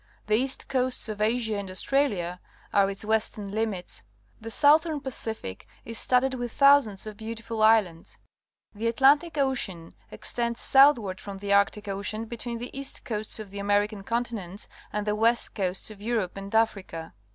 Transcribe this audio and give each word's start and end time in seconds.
The 0.25 0.33
east 0.33 0.67
coasts 0.67 1.07
of 1.09 1.21
Asia 1.21 1.57
and 1.59 1.69
Aus 1.69 1.83
tralia 1.83 2.39
are 2.73 2.89
its 2.89 3.05
western 3.05 3.51
limits. 3.51 4.03
The 4.39 4.49
Southern 4.49 4.99
32 4.99 4.99
PUBLIC 4.99 5.13
SCHOOL 5.13 5.33
GEOGRAPHY 5.35 5.55
Pacific 5.59 5.67
is 5.85 5.99
studded 5.99 6.33
with 6.33 6.51
thousands 6.51 7.05
of 7.05 7.17
beautiful 7.17 7.61
islands. 7.61 8.17
The 8.73 8.87
Atlantic 8.87 9.37
Ocean 9.37 9.91
extends 10.09 10.59
southward 10.59 11.21
from 11.21 11.37
the 11.37 11.53
Arctic 11.53 11.87
Ocean 11.87 12.25
between 12.25 12.57
the 12.57 12.75
east 12.75 13.05
coasts 13.05 13.37
of 13.39 13.51
the 13.51 13.59
American 13.59 14.01
continents 14.03 14.67
and 14.91 15.05
the 15.05 15.13
west 15.15 15.53
coasts 15.53 15.91
of 15.91 16.01
Europe 16.01 16.35
and 16.35 16.55
Africa. 16.55 17.13